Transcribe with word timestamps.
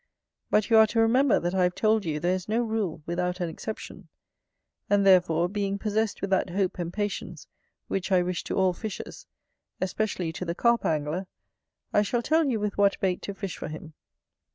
But 0.49 0.71
you 0.71 0.77
are 0.77 0.87
to 0.87 0.99
remember 0.99 1.39
that 1.39 1.53
I 1.53 1.61
have 1.61 1.75
told 1.75 2.05
you 2.05 2.19
there 2.19 2.33
is 2.33 2.49
no 2.49 2.63
rule 2.63 3.03
without 3.05 3.39
an 3.39 3.49
exception; 3.49 4.07
and 4.89 5.05
therefore 5.05 5.47
being 5.47 5.77
possess 5.77 6.19
with 6.19 6.31
that 6.31 6.49
hope 6.49 6.79
and 6.79 6.91
patience 6.91 7.45
which 7.87 8.11
I 8.11 8.23
wish 8.23 8.43
to 8.45 8.55
all 8.57 8.73
fishers, 8.73 9.27
especially 9.79 10.33
to 10.33 10.43
the 10.43 10.55
Carp 10.55 10.85
angler, 10.85 11.27
I 11.93 12.01
shall 12.01 12.23
tell 12.23 12.45
you 12.45 12.59
with 12.59 12.79
what 12.79 12.99
bait 12.99 13.21
to 13.21 13.35
fish 13.35 13.55
for 13.57 13.67
him. 13.67 13.93